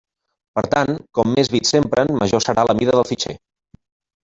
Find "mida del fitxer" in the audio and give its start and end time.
2.83-3.41